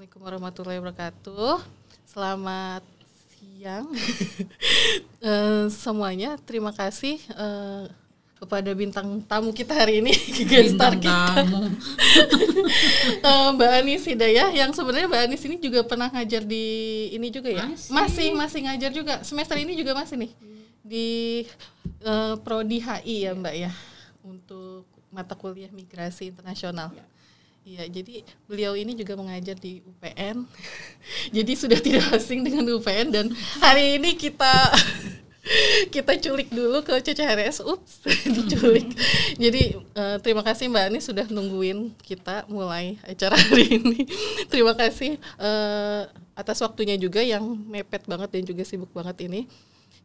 Assalamualaikum 0.00 0.24
warahmatullahi 0.32 0.80
wabarakatuh. 0.80 1.60
Selamat 2.08 2.80
siang 3.36 3.84
uh, 5.20 5.68
semuanya. 5.84 6.40
Terima 6.40 6.72
kasih 6.72 7.20
uh, 7.36 7.84
kepada 8.40 8.72
bintang 8.72 9.20
tamu 9.28 9.52
kita 9.52 9.76
hari 9.76 10.00
ini, 10.00 10.16
gestar 10.48 10.96
kita, 10.96 11.44
uh, 13.28 13.52
Mbak 13.60 13.70
Anis 13.76 14.08
Hidayah. 14.08 14.48
Yang 14.56 14.80
sebenarnya 14.80 15.04
Mbak 15.04 15.20
Anis 15.20 15.44
ini 15.44 15.56
juga 15.60 15.84
pernah 15.84 16.08
ngajar 16.08 16.48
di 16.48 16.64
ini 17.12 17.28
juga 17.28 17.52
ya, 17.52 17.68
masih 17.68 17.92
masih, 17.92 18.28
masih 18.40 18.60
ngajar 18.72 18.90
juga. 18.96 19.14
Semester 19.20 19.60
ini 19.60 19.76
juga 19.76 19.92
masih 19.92 20.16
nih 20.16 20.32
di 20.80 21.08
uh, 22.08 22.40
prodi 22.40 22.80
HI 22.80 23.28
ya 23.28 23.36
Mbak 23.36 23.54
ya 23.68 23.72
untuk 24.24 24.88
mata 25.12 25.36
kuliah 25.36 25.68
migrasi 25.68 26.32
internasional. 26.32 26.88
Ya. 26.96 27.04
Iya, 27.60 27.84
jadi 27.92 28.24
beliau 28.48 28.72
ini 28.72 28.96
juga 28.96 29.20
mengajar 29.20 29.52
di 29.52 29.84
UPN. 29.84 30.48
jadi 31.36 31.52
sudah 31.52 31.76
tidak 31.76 32.08
asing 32.16 32.40
dengan 32.40 32.64
UPN 32.64 33.12
dan 33.12 33.26
hari 33.60 34.00
ini 34.00 34.16
kita 34.16 34.48
kita 35.94 36.16
culik 36.16 36.48
dulu 36.48 36.80
ke 36.80 36.96
CCRS. 37.04 37.60
Ups, 37.60 38.00
diculik. 38.36 38.96
jadi 39.36 39.76
uh, 39.92 40.16
terima 40.24 40.40
kasih 40.40 40.72
Mbak 40.72 40.84
Ani 40.88 41.00
sudah 41.04 41.28
nungguin 41.28 41.92
kita 42.00 42.48
mulai 42.48 42.96
acara 43.04 43.36
hari 43.36 43.76
ini. 43.76 44.08
terima 44.48 44.72
kasih 44.72 45.20
uh, 45.36 46.08
atas 46.32 46.64
waktunya 46.64 46.96
juga 46.96 47.20
yang 47.20 47.44
mepet 47.44 48.08
banget 48.08 48.40
dan 48.40 48.42
juga 48.48 48.64
sibuk 48.64 48.88
banget 48.96 49.28
ini. 49.28 49.44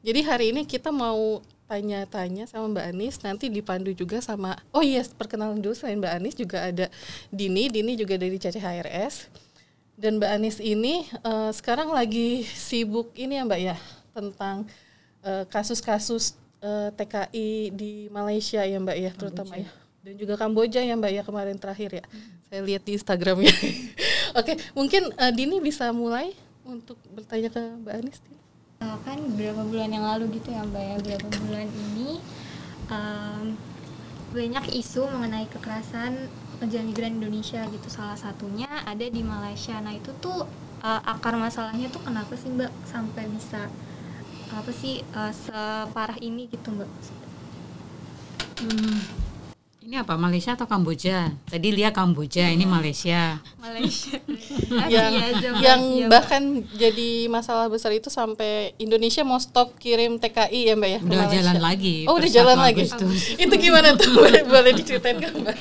Jadi 0.03 0.19
hari 0.27 0.45
ini 0.51 0.67
kita 0.67 0.91
mau 0.91 1.39
tanya-tanya 1.65 2.45
sama 2.45 2.77
Mbak 2.77 2.85
Anis 2.93 3.15
nanti 3.25 3.49
dipandu 3.49 3.89
juga 3.89 4.21
sama 4.21 4.53
oh 4.69 4.85
iya 4.85 5.01
yes, 5.01 5.09
perkenalan 5.13 5.57
dulu 5.57 5.73
selain 5.73 5.97
Mbak 5.97 6.13
Anis 6.13 6.35
juga 6.37 6.61
ada 6.61 6.85
Dini 7.33 7.69
Dini 7.73 7.97
juga 7.97 8.21
dari 8.21 8.37
CCHRS 8.37 9.33
dan 9.97 10.21
Mbak 10.21 10.31
Anis 10.31 10.57
ini 10.61 11.09
uh, 11.25 11.49
sekarang 11.49 11.89
lagi 11.89 12.45
sibuk 12.45 13.15
ini 13.17 13.41
ya 13.41 13.43
Mbak 13.47 13.61
ya 13.63 13.75
tentang 14.15 14.63
eh, 15.27 15.43
kasus-kasus 15.51 16.39
uh, 16.63 16.87
uh, 16.87 16.89
TKI 16.95 17.75
di 17.75 18.07
Malaysia 18.07 18.63
ya 18.63 18.79
Mbak 18.79 18.97
ya 18.99 19.11
terutama 19.11 19.59
ya. 19.59 19.67
Dan 20.05 20.15
juga 20.21 20.37
Kamboja 20.37 20.79
ya 20.85 20.95
Mbak 20.95 21.11
ya 21.11 21.21
kemarin 21.25 21.57
terakhir 21.59 21.99
ya. 21.99 22.05
Hmm. 22.07 22.31
saya 22.45 22.61
lihat 22.61 22.85
di 22.85 22.93
Instagramnya 22.95 23.51
oke 24.39 24.45
okay, 24.45 24.55
mungkin 24.77 25.11
uh, 25.17 25.33
Dini 25.33 25.59
bisa 25.59 25.89
mulai 25.91 26.31
untuk 26.63 26.95
bertanya 27.11 27.49
ke 27.51 27.59
Mbak 27.59 27.93
Anis 27.99 28.19
uh, 28.85 28.97
kan 29.01 29.17
beberapa 29.33 29.65
bulan 29.65 29.89
yang 29.89 30.05
lalu 30.05 30.37
gitu 30.37 30.53
ya 30.53 30.61
mbak 30.61 30.83
ya. 30.85 30.95
Beberapa 31.01 31.27
bulan 31.49 31.67
ini 31.73 32.21
um, 32.93 33.57
banyak 34.29 34.65
isu 34.77 35.09
mengenai 35.09 35.49
kekerasan 35.49 36.29
pekerja 36.55 36.85
migran 36.85 37.17
Indonesia 37.17 37.65
gitu. 37.65 37.87
Salah 37.89 38.15
satunya 38.15 38.69
ada 38.85 39.05
di 39.09 39.25
Malaysia. 39.25 39.81
Nah 39.81 39.97
itu 39.97 40.13
tuh 40.21 40.45
uh, 40.85 41.01
akar 41.03 41.33
masalahnya 41.35 41.89
tuh 41.89 42.05
kenapa 42.05 42.37
sih 42.37 42.53
mbak? 42.53 42.69
Sampai 42.85 43.25
bisa 43.33 43.65
apa 44.53 44.69
sih 44.69 45.01
uh, 45.17 45.33
separah 45.33 46.21
ini 46.21 46.45
gitu 46.45 46.69
mbak? 46.69 46.89
Hmm 48.61 49.24
ini 49.85 50.01
apa 50.01 50.17
Malaysia 50.17 50.57
atau 50.57 50.65
Kamboja? 50.65 51.29
Tadi 51.45 51.69
lihat 51.69 51.93
Kamboja, 51.93 52.49
ini 52.49 52.65
Malaysia. 52.65 53.37
Malaysia. 53.61 54.17
yang 54.93 55.13
yang 55.61 55.81
bahkan 56.09 56.65
jadi 56.73 57.29
masalah 57.29 57.69
besar 57.69 57.93
itu 57.93 58.09
sampai 58.09 58.73
Indonesia 58.81 59.21
mau 59.21 59.37
stop 59.37 59.77
kirim 59.77 60.17
TKI 60.17 60.61
ya 60.65 60.73
Mbak 60.73 60.89
ya? 60.89 60.99
Udah 61.05 61.27
jalan 61.29 61.57
lagi. 61.61 61.95
Oh, 62.09 62.17
udah 62.17 62.31
jalan 62.33 62.57
lagi. 62.57 62.89
itu 63.45 63.53
gimana 63.61 63.93
tuh? 63.93 64.09
boleh, 64.25 64.41
boleh 64.49 64.73
diceritain 64.73 65.21
kan 65.21 65.33
Mbak? 65.37 65.57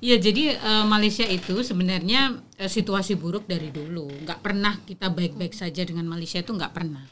Iya, 0.00 0.16
jadi 0.20 0.56
uh, 0.64 0.84
Malaysia 0.88 1.28
itu 1.28 1.60
sebenarnya 1.60 2.40
uh, 2.40 2.68
situasi 2.68 3.20
buruk 3.20 3.44
dari 3.44 3.68
dulu. 3.68 4.08
Nggak 4.24 4.40
pernah 4.40 4.80
kita 4.88 5.12
baik-baik 5.12 5.52
saja 5.52 5.84
dengan 5.84 6.08
Malaysia 6.08 6.40
itu 6.40 6.48
nggak 6.48 6.72
pernah 6.72 7.04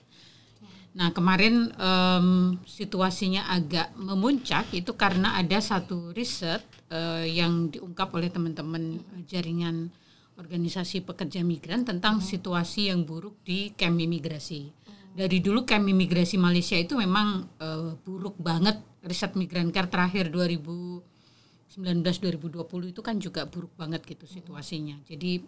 Nah 0.92 1.08
kemarin 1.16 1.72
um, 1.80 2.60
situasinya 2.68 3.48
agak 3.48 3.96
memuncak 3.96 4.68
itu 4.76 4.92
karena 4.92 5.40
ada 5.40 5.56
satu 5.56 6.12
riset 6.12 6.60
uh, 6.92 7.24
yang 7.24 7.72
diungkap 7.72 8.12
oleh 8.12 8.28
teman-teman 8.28 9.00
jaringan 9.24 9.88
organisasi 10.36 11.00
pekerja 11.04 11.40
migran 11.40 11.88
tentang 11.88 12.20
hmm. 12.20 12.28
situasi 12.28 12.92
yang 12.92 13.08
buruk 13.08 13.40
di 13.40 13.72
kamp 13.72 13.96
imigrasi. 13.96 14.68
Dari 15.12 15.44
dulu 15.44 15.64
kamp 15.64 15.88
imigrasi 15.88 16.40
Malaysia 16.40 16.76
itu 16.76 16.96
memang 16.96 17.48
uh, 17.60 17.96
buruk 18.00 18.40
banget. 18.40 18.80
Riset 19.02 19.34
Migran 19.34 19.74
Care 19.74 19.90
terakhir 19.90 20.30
2019-2020 20.30 22.94
itu 22.94 23.02
kan 23.02 23.18
juga 23.18 23.50
buruk 23.50 23.74
banget 23.74 24.06
gitu 24.06 24.30
situasinya. 24.30 24.94
Jadi 25.04 25.42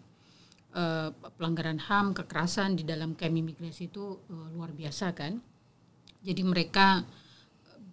uh, 0.75 1.15
pelanggaran 1.39 1.79
HAM, 1.79 2.13
kekerasan 2.13 2.77
di 2.77 2.85
dalam 2.85 3.15
kamp 3.15 3.33
imigrasi 3.33 3.89
itu 3.89 4.21
uh, 4.29 4.49
luar 4.53 4.75
biasa 4.75 5.15
kan. 5.15 5.41
Jadi 6.25 6.43
mereka 6.43 7.07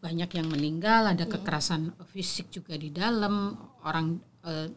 banyak 0.01 0.31
yang 0.33 0.47
meninggal, 0.49 1.13
ada 1.13 1.29
hmm. 1.29 1.33
kekerasan 1.37 1.81
fisik 2.09 2.49
juga 2.49 2.73
di 2.73 2.89
dalam, 2.89 3.53
orang 3.85 4.17
uh, 4.43 4.67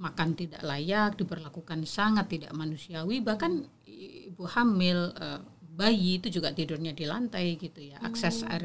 makan 0.00 0.38
tidak 0.38 0.62
layak, 0.62 1.18
diperlakukan 1.18 1.84
sangat 1.84 2.30
tidak 2.30 2.54
manusiawi, 2.54 3.18
bahkan 3.20 3.66
ibu 3.90 4.46
hamil, 4.46 5.10
uh, 5.18 5.42
bayi 5.70 6.20
itu 6.20 6.28
juga 6.28 6.54
tidurnya 6.54 6.92
di 6.92 7.08
lantai 7.08 7.58
gitu 7.58 7.80
ya. 7.82 7.98
Akses 8.04 8.46
hmm. 8.46 8.52
air 8.52 8.64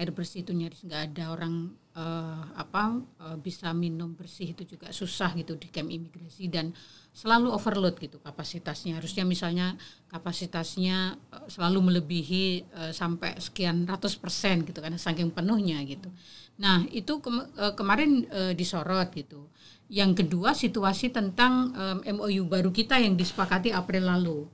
air 0.00 0.16
bersih 0.16 0.40
itu 0.40 0.56
nyaris 0.56 0.80
nggak 0.88 1.12
ada 1.12 1.24
orang 1.28 1.76
uh, 1.92 2.42
apa 2.56 3.04
uh, 3.20 3.36
bisa 3.36 3.68
minum 3.76 4.16
bersih 4.16 4.56
itu 4.56 4.64
juga 4.64 4.88
susah 4.88 5.36
gitu 5.36 5.60
di 5.60 5.68
camp 5.68 5.92
imigrasi 5.92 6.48
dan 6.48 6.72
selalu 7.12 7.52
overload 7.52 8.00
gitu 8.00 8.16
kapasitasnya. 8.24 8.96
Harusnya 8.96 9.28
misalnya 9.28 9.76
kapasitasnya 10.08 11.20
uh, 11.28 11.46
selalu 11.52 11.92
melebihi 11.92 12.64
uh, 12.72 12.92
sampai 12.96 13.36
sekian 13.36 13.84
ratus 13.84 14.16
persen 14.16 14.64
gitu 14.64 14.80
karena 14.80 14.96
saking 14.96 15.28
penuhnya 15.36 15.84
gitu. 15.84 16.08
Nah 16.56 16.88
itu 16.88 17.20
ke, 17.20 17.28
uh, 17.28 17.76
kemarin 17.76 18.24
uh, 18.32 18.52
disorot 18.56 19.12
gitu. 19.12 19.52
Yang 19.90 20.24
kedua 20.24 20.54
situasi 20.54 21.10
tentang 21.10 21.74
um, 21.74 21.98
MOU 22.22 22.46
baru 22.46 22.70
kita 22.70 23.02
yang 23.02 23.18
disepakati 23.18 23.74
April 23.74 24.06
lalu 24.06 24.46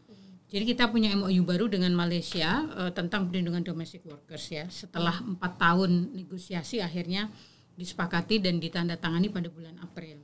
jadi 0.47 0.63
kita 0.63 0.95
punya 0.95 1.11
MOU 1.19 1.43
baru 1.43 1.67
dengan 1.67 1.91
Malaysia 1.91 2.71
uh, 2.79 2.91
tentang 2.95 3.27
perlindungan 3.27 3.67
domestic 3.67 4.07
workers 4.07 4.47
ya. 4.47 4.71
Setelah 4.71 5.19
empat 5.19 5.59
tahun 5.59 6.15
negosiasi 6.15 6.79
akhirnya 6.79 7.27
disepakati 7.75 8.39
dan 8.39 8.63
ditandatangani 8.63 9.27
pada 9.35 9.51
bulan 9.51 9.75
April. 9.83 10.23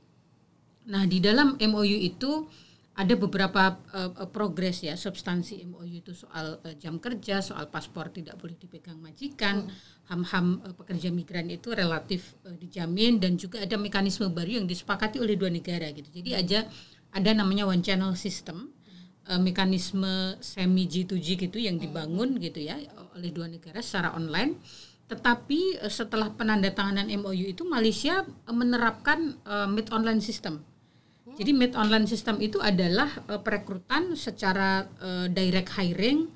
Nah 0.87 1.03
di 1.03 1.19
dalam 1.19 1.59
MOU 1.59 1.97
itu 1.99 2.47
ada 2.93 3.13
beberapa 3.19 3.83
uh, 3.91 4.29
progres 4.31 4.85
ya 4.85 4.95
substansi 4.95 5.65
MOU 5.67 5.91
itu 5.91 6.15
soal 6.15 6.55
uh, 6.63 6.75
jam 6.79 7.03
kerja, 7.03 7.43
soal 7.43 7.67
paspor 7.67 8.07
tidak 8.13 8.39
boleh 8.39 8.55
dipegang 8.55 9.03
majikan, 9.03 9.67
ham-ham 10.07 10.63
uh, 10.63 10.71
pekerja 10.71 11.11
migran 11.11 11.51
itu 11.51 11.75
relatif 11.75 12.39
uh, 12.47 12.55
dijamin 12.55 13.19
dan 13.19 13.35
juga 13.35 13.59
ada 13.59 13.75
mekanisme 13.75 14.31
baru 14.31 14.63
yang 14.63 14.67
disepakati 14.71 15.19
oleh 15.19 15.35
dua 15.35 15.51
negara 15.51 15.91
gitu. 15.91 16.07
Jadi 16.15 16.31
aja 16.31 16.59
ada 17.11 17.29
namanya 17.35 17.67
one 17.67 17.83
channel 17.83 18.15
system 18.15 18.71
uh, 19.29 19.39
mekanisme 19.39 20.35
semi 20.43 20.87
G2G 20.87 21.47
gitu 21.47 21.57
yang 21.59 21.79
dibangun 21.79 22.35
gitu 22.39 22.59
ya 22.59 22.79
oleh 23.15 23.31
dua 23.31 23.47
negara 23.47 23.79
secara 23.79 24.15
online. 24.17 24.59
Tetapi 25.07 25.83
uh, 25.83 25.91
setelah 25.91 26.31
penandatanganan 26.33 27.07
MOU 27.21 27.53
itu 27.53 27.63
Malaysia 27.67 28.23
uh, 28.23 28.55
menerapkan 28.55 29.37
uh, 29.47 29.67
mid 29.69 29.87
online 29.93 30.19
system. 30.19 30.63
Jadi 31.33 31.49
mid 31.55 31.73
online 31.73 32.05
system 32.05 32.37
itu 32.43 32.59
adalah 32.59 33.09
uh, 33.31 33.39
perekrutan 33.41 34.13
secara 34.13 34.85
uh, 35.01 35.25
direct 35.31 35.73
hiring 35.79 36.29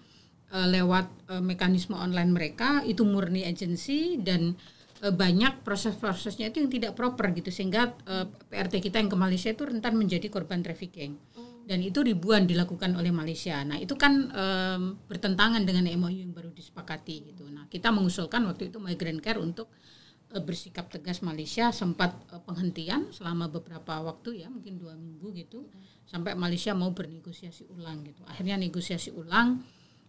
uh, 0.55 0.65
lewat 0.65 1.05
uh, 1.29 1.43
mekanisme 1.43 1.93
online 1.93 2.31
mereka 2.33 2.81
itu 2.87 3.03
murni 3.03 3.43
agensi 3.45 4.17
dan 4.21 4.55
banyak 4.97 5.61
proses-prosesnya 5.61 6.49
itu 6.49 6.57
yang 6.57 6.73
tidak 6.73 6.97
proper 6.97 7.29
gitu 7.29 7.53
sehingga 7.53 7.93
uh, 8.09 8.25
PRT 8.49 8.81
kita 8.81 8.97
yang 8.97 9.13
ke 9.13 9.13
Malaysia 9.13 9.53
itu 9.53 9.61
rentan 9.61 9.93
menjadi 9.93 10.25
korban 10.25 10.65
trafficking 10.65 11.13
dan 11.67 11.83
itu 11.83 11.99
ribuan 11.99 12.47
dilakukan 12.47 12.95
oleh 12.95 13.11
Malaysia. 13.11 13.59
Nah 13.67 13.75
itu 13.75 13.99
kan 13.99 14.31
um, 14.31 14.95
bertentangan 15.11 15.67
dengan 15.67 15.83
MOU 15.99 16.23
yang 16.23 16.31
baru 16.31 16.55
disepakati 16.55 17.35
gitu. 17.35 17.43
Nah 17.51 17.67
kita 17.67 17.91
mengusulkan 17.91 18.47
waktu 18.47 18.71
itu 18.71 18.79
Migrant 18.79 19.19
Care 19.19 19.43
untuk 19.43 19.67
uh, 20.31 20.39
bersikap 20.39 20.87
tegas 20.87 21.19
Malaysia 21.19 21.75
sempat 21.75 22.15
uh, 22.31 22.39
penghentian 22.39 23.11
selama 23.11 23.51
beberapa 23.51 23.99
waktu 23.99 24.41
ya 24.41 24.47
mungkin 24.47 24.79
dua 24.79 24.95
minggu 24.95 25.35
gitu 25.35 25.67
sampai 26.07 26.39
Malaysia 26.39 26.71
mau 26.71 26.95
bernegosiasi 26.95 27.67
ulang 27.75 28.07
gitu. 28.07 28.23
Akhirnya 28.23 28.55
negosiasi 28.55 29.11
ulang 29.11 29.59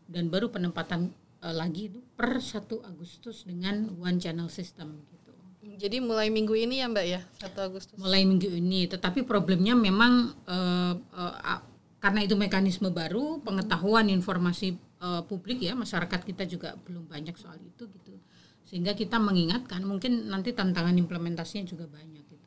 dan 0.06 0.30
baru 0.30 0.54
penempatan 0.54 1.10
uh, 1.42 1.54
lagi 1.58 1.90
itu 1.90 1.98
per 2.14 2.38
1 2.38 2.70
Agustus 2.86 3.42
dengan 3.42 3.90
one 3.98 4.22
channel 4.22 4.46
system. 4.46 5.02
Gitu. 5.10 5.27
Jadi 5.76 6.00
mulai 6.00 6.32
minggu 6.32 6.56
ini 6.56 6.80
ya 6.80 6.88
Mbak 6.88 7.06
ya, 7.06 7.20
1 7.44 7.52
Agustus. 7.60 7.96
Mulai 8.00 8.24
minggu 8.24 8.48
ini, 8.48 8.88
tetapi 8.88 9.26
problemnya 9.28 9.76
memang 9.76 10.32
uh, 10.48 10.94
uh, 10.96 11.60
karena 11.98 12.24
itu 12.24 12.38
mekanisme 12.38 12.88
baru, 12.88 13.42
pengetahuan 13.44 14.08
informasi 14.08 14.78
uh, 15.02 15.20
publik 15.26 15.60
ya, 15.60 15.76
masyarakat 15.76 16.24
kita 16.24 16.46
juga 16.46 16.78
belum 16.86 17.10
banyak 17.10 17.34
soal 17.36 17.58
itu 17.60 17.84
gitu. 17.90 18.16
Sehingga 18.64 18.94
kita 18.94 19.20
mengingatkan 19.20 19.84
mungkin 19.84 20.30
nanti 20.30 20.54
tantangan 20.54 20.94
implementasinya 20.96 21.66
juga 21.66 21.90
banyak 21.90 22.22
gitu. 22.24 22.46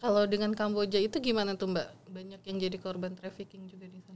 Kalau 0.00 0.22
dengan 0.28 0.52
Kamboja 0.52 1.00
itu 1.00 1.18
gimana 1.20 1.56
tuh 1.56 1.72
Mbak 1.72 1.88
banyak 2.14 2.40
yang 2.46 2.56
jadi 2.56 2.76
korban 2.80 3.12
trafficking 3.16 3.68
juga 3.68 3.84
di 3.90 4.00
sana. 4.00 4.15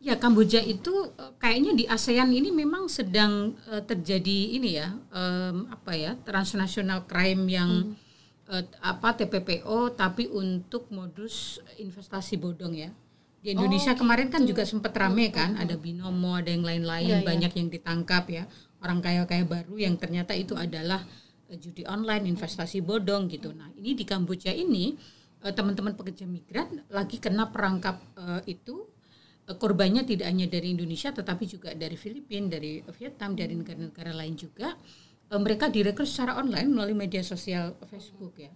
Ya 0.00 0.16
Kamboja 0.16 0.64
itu 0.64 1.12
uh, 1.20 1.36
kayaknya 1.36 1.76
di 1.76 1.84
ASEAN 1.84 2.32
ini 2.32 2.48
memang 2.48 2.88
sedang 2.88 3.52
uh, 3.68 3.84
terjadi 3.84 4.56
ini 4.56 4.80
ya 4.80 4.96
um, 5.12 5.68
apa 5.68 5.92
ya 5.92 6.16
transnational 6.24 7.04
crime 7.04 7.44
yang 7.44 7.92
hmm. 7.92 8.48
uh, 8.48 8.64
apa 8.80 9.12
TPPO 9.20 9.92
tapi 9.92 10.24
untuk 10.32 10.88
modus 10.88 11.60
investasi 11.76 12.40
bodong 12.40 12.72
ya. 12.80 12.88
Di 13.44 13.52
Indonesia 13.52 13.92
oh, 13.92 13.98
kemarin 14.00 14.32
kan 14.32 14.44
gitu. 14.44 14.56
juga 14.56 14.68
sempat 14.68 14.92
rame 14.96 15.32
kan, 15.32 15.56
ada 15.56 15.72
binomo, 15.72 16.36
ada 16.36 16.52
yang 16.52 16.60
lain-lain, 16.60 17.20
ya, 17.20 17.24
banyak 17.24 17.52
ya. 17.52 17.56
yang 17.56 17.68
ditangkap 17.72 18.24
ya 18.28 18.44
orang 18.84 19.00
kaya-kaya 19.00 19.44
baru 19.48 19.80
yang 19.80 19.96
ternyata 20.00 20.32
itu 20.32 20.56
adalah 20.56 21.04
uh, 21.52 21.56
judi 21.60 21.84
online, 21.84 22.24
investasi 22.24 22.80
bodong 22.80 23.28
gitu. 23.28 23.52
Nah 23.52 23.68
ini 23.76 23.92
di 23.92 24.08
Kamboja 24.08 24.48
ini 24.48 24.96
teman-teman 25.40 25.96
pekerja 25.96 26.28
migran 26.28 26.84
lagi 26.92 27.16
kena 27.16 27.48
perangkap 27.48 27.96
uh, 28.12 28.44
itu 28.44 28.84
korbannya 29.56 30.06
tidak 30.06 30.30
hanya 30.30 30.46
dari 30.46 30.74
Indonesia 30.74 31.10
tetapi 31.10 31.44
juga 31.48 31.74
dari 31.74 31.96
Filipina, 31.96 32.46
dari 32.52 32.84
Vietnam, 32.84 33.34
dari 33.34 33.54
negara-negara 33.56 34.12
lain 34.14 34.34
juga. 34.36 34.76
Uh, 35.30 35.40
mereka 35.40 35.70
direkrut 35.70 36.06
secara 36.06 36.38
online 36.38 36.68
melalui 36.70 36.94
media 36.94 37.22
sosial 37.24 37.74
Facebook 37.88 38.36
ya. 38.38 38.52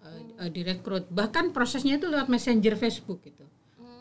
Uh, 0.00 0.48
direkrut. 0.48 1.08
Bahkan 1.12 1.52
prosesnya 1.52 2.00
itu 2.00 2.08
lewat 2.08 2.28
messenger 2.32 2.78
Facebook 2.78 3.20
gitu. 3.24 3.44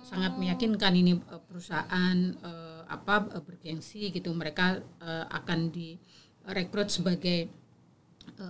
Sangat 0.05 0.39
meyakinkan 0.41 0.95
ini 0.97 1.21
perusahaan 1.45 2.17
apa 2.89 3.29
bergengsi 3.45 4.09
gitu. 4.09 4.33
Mereka 4.33 4.81
akan 5.29 5.69
direkrut 5.69 6.89
sebagai 6.89 7.45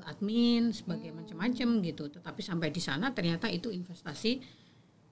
admin 0.08 0.72
sebagai 0.72 1.12
macam-macam 1.12 1.84
gitu. 1.84 2.08
Tetapi 2.08 2.40
sampai 2.40 2.72
di 2.72 2.80
sana 2.80 3.12
ternyata 3.12 3.52
itu 3.52 3.74
investasi 3.76 4.40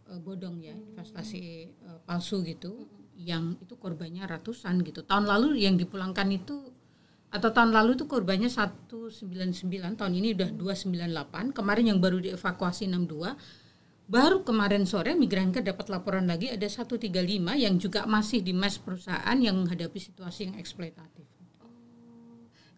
uh, 0.09 0.19
bodong 0.19 0.63
ya 0.63 0.75
investasi 0.75 1.71
uh, 1.88 2.00
palsu 2.04 2.44
gitu 2.44 2.88
yang 3.18 3.57
itu 3.59 3.74
korbannya 3.75 4.25
ratusan 4.30 4.81
gitu 4.86 5.01
tahun 5.04 5.25
lalu 5.25 5.62
yang 5.62 5.75
dipulangkan 5.75 6.30
itu 6.30 6.74
atau 7.27 7.51
tahun 7.51 7.75
lalu 7.75 8.00
itu 8.00 8.06
korbannya 8.07 8.48
199 8.48 10.00
tahun 10.00 10.13
ini 10.15 10.31
udah 10.38 10.50
298 10.56 11.51
kemarin 11.51 11.86
yang 11.92 12.00
baru 12.00 12.24
dievakuasi 12.24 12.88
62 12.88 13.68
Baru 14.07 14.48
kemarin 14.48 14.88
sore 14.88 15.19
Migranker 15.19 15.59
dapat 15.59 15.92
laporan 15.92 16.31
lagi 16.31 16.48
ada 16.48 16.63
135 16.63 17.12
yang 17.59 17.75
juga 17.75 18.07
masih 18.07 18.39
di 18.39 18.56
mes 18.56 18.80
perusahaan 18.80 19.36
yang 19.36 19.59
menghadapi 19.59 20.00
situasi 20.00 20.48
yang 20.48 20.56
eksploitatif. 20.56 21.27
Oh. 21.59 21.68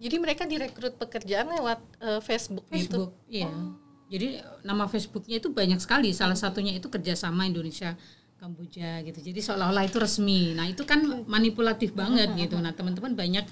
Jadi 0.01 0.17
mereka 0.17 0.49
direkrut 0.49 0.97
pekerjaan 0.97 1.53
lewat 1.53 1.79
uh, 2.01 2.17
Facebook, 2.25 2.65
Facebook 2.73 3.13
gitu? 3.29 3.45
iya. 3.45 3.45
Oh. 3.45 3.77
Jadi 4.09 4.41
nama 4.65 4.89
Facebooknya 4.89 5.37
itu 5.37 5.53
banyak 5.53 5.77
sekali. 5.77 6.09
Salah 6.11 6.35
satunya 6.35 6.73
itu 6.73 6.89
kerjasama 6.89 7.45
Indonesia 7.45 7.93
Kamboja 8.39 9.05
gitu. 9.05 9.19
Jadi 9.21 9.39
seolah-olah 9.39 9.85
itu 9.85 10.01
resmi. 10.01 10.57
Nah 10.57 10.65
itu 10.65 10.81
kan 10.87 11.27
manipulatif 11.29 11.93
banget 11.93 12.33
gitu. 12.39 12.57
Nah 12.57 12.73
teman-teman 12.73 13.13
banyak 13.13 13.45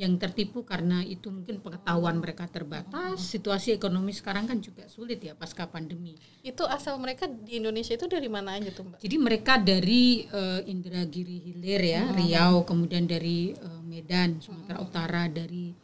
yang 0.00 0.16
tertipu 0.16 0.64
karena 0.64 1.04
itu 1.04 1.28
mungkin 1.28 1.60
pengetahuan 1.60 2.16
mereka 2.18 2.48
terbatas. 2.48 3.22
Situasi 3.22 3.76
ekonomi 3.76 4.10
sekarang 4.16 4.48
kan 4.48 4.58
juga 4.58 4.88
sulit 4.88 5.20
ya 5.20 5.36
pasca 5.36 5.68
pandemi. 5.68 6.16
Itu 6.40 6.64
asal 6.64 6.96
mereka 6.96 7.28
di 7.28 7.60
Indonesia 7.60 7.94
itu 7.94 8.08
dari 8.08 8.26
mana 8.26 8.56
aja 8.56 8.72
tuh, 8.72 8.88
Mbak? 8.88 8.98
Jadi 9.04 9.16
mereka 9.20 9.60
dari 9.60 10.26
uh, 10.32 10.64
Indragiri 10.64 11.38
Hilir 11.44 11.82
ya, 11.84 12.02
hmm. 12.08 12.14
Riau, 12.18 12.54
kemudian 12.64 13.04
dari 13.04 13.52
uh, 13.52 13.82
Medan, 13.84 14.40
Sumatera 14.40 14.80
hmm. 14.80 14.86
Utara, 14.88 15.22
dari 15.28 15.76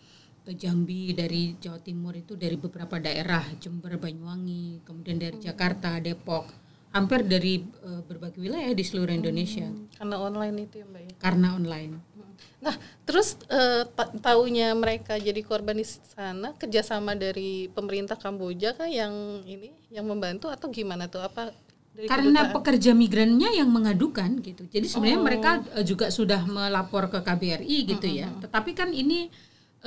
Jambi, 0.52 1.12
dari 1.12 1.56
Jawa 1.60 1.80
Timur 1.80 2.14
itu 2.16 2.36
dari 2.36 2.56
beberapa 2.56 2.96
daerah, 3.00 3.44
Jember, 3.60 3.96
Banyuwangi, 4.00 4.84
kemudian 4.84 5.20
dari 5.20 5.36
hmm. 5.40 5.46
Jakarta, 5.48 6.00
Depok 6.00 6.68
hampir 6.88 7.20
dari 7.24 7.60
uh, 7.84 8.00
berbagai 8.04 8.40
wilayah 8.40 8.72
di 8.72 8.84
seluruh 8.84 9.12
Indonesia. 9.12 9.68
Hmm, 9.68 9.92
karena 9.92 10.16
online 10.18 10.56
itu 10.64 10.74
ya 10.80 10.86
mbak 10.88 11.02
ya. 11.04 11.12
Karena 11.20 11.48
online. 11.54 11.92
Nah 12.58 12.74
terus 13.04 13.36
uh, 13.52 13.84
tahunya 14.24 14.72
mereka 14.72 15.20
jadi 15.20 15.40
korban 15.44 15.76
di 15.78 15.86
sana 15.86 16.54
kerjasama 16.56 17.14
dari 17.14 17.68
pemerintah 17.70 18.16
Kamboja 18.16 18.74
kan 18.74 18.88
yang 18.88 19.12
ini 19.44 19.74
yang 19.92 20.08
membantu 20.08 20.48
atau 20.48 20.72
gimana 20.72 21.06
tuh 21.10 21.22
apa? 21.22 21.52
Karena 21.98 22.46
kedutaan? 22.46 22.54
pekerja 22.54 22.90
migrannya 22.94 23.50
yang 23.58 23.68
mengadukan 23.74 24.38
gitu. 24.38 24.70
Jadi 24.70 24.86
sebenarnya 24.86 25.20
oh. 25.20 25.26
mereka 25.26 25.50
uh, 25.74 25.84
juga 25.84 26.08
sudah 26.14 26.46
melapor 26.46 27.10
ke 27.10 27.18
KBRI 27.20 27.78
gitu 27.90 28.06
uh 28.06 28.10
-huh. 28.10 28.22
ya. 28.22 28.28
Tetapi 28.48 28.70
kan 28.72 28.94
ini 28.94 29.28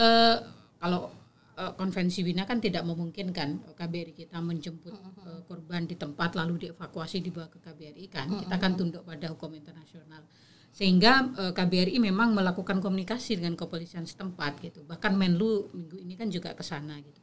uh, 0.01 0.37
kalau 0.81 1.13
uh, 1.61 1.73
konvensi 1.77 2.25
Wina 2.25 2.49
kan 2.49 2.57
tidak 2.57 2.81
memungkinkan 2.81 3.77
KBRI 3.77 4.13
kita 4.25 4.41
menjemput 4.41 4.97
uh, 5.21 5.41
korban 5.45 5.85
di 5.85 5.93
tempat 5.93 6.33
lalu 6.33 6.67
dievakuasi 6.67 7.21
dibawa 7.21 7.47
ke 7.53 7.61
KBRI 7.61 8.05
kan. 8.09 8.27
Kita 8.41 8.55
kan 8.57 8.73
tunduk 8.73 9.05
pada 9.05 9.29
hukum 9.29 9.53
internasional. 9.53 10.25
Sehingga 10.71 11.29
uh, 11.37 11.53
KBRI 11.53 12.01
memang 12.01 12.33
melakukan 12.33 12.81
komunikasi 12.81 13.37
dengan 13.37 13.53
kepolisian 13.53 14.07
setempat 14.07 14.63
gitu. 14.63 14.81
Bahkan 14.87 15.13
Menlu 15.13 15.69
minggu 15.75 16.01
ini 16.01 16.17
kan 16.17 16.31
juga 16.31 16.57
ke 16.57 16.63
sana 16.65 16.97
gitu. 16.97 17.19